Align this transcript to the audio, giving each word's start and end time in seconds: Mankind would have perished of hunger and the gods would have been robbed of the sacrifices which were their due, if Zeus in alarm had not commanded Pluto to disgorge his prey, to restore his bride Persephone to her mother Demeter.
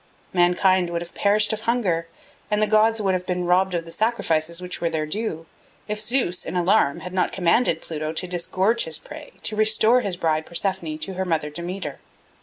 Mankind 0.33 0.89
would 0.89 1.03
have 1.03 1.13
perished 1.13 1.53
of 1.53 1.59
hunger 1.59 2.07
and 2.49 2.59
the 2.59 2.65
gods 2.65 2.99
would 2.99 3.13
have 3.13 3.27
been 3.27 3.45
robbed 3.45 3.75
of 3.75 3.85
the 3.85 3.91
sacrifices 3.91 4.59
which 4.59 4.81
were 4.81 4.89
their 4.89 5.05
due, 5.05 5.45
if 5.87 6.01
Zeus 6.01 6.43
in 6.43 6.55
alarm 6.55 7.01
had 7.01 7.13
not 7.13 7.31
commanded 7.31 7.81
Pluto 7.81 8.11
to 8.11 8.25
disgorge 8.25 8.85
his 8.85 8.97
prey, 8.97 9.31
to 9.43 9.55
restore 9.55 10.01
his 10.01 10.17
bride 10.17 10.47
Persephone 10.47 10.97
to 10.97 11.13
her 11.13 11.23
mother 11.25 11.51
Demeter. 11.51 11.99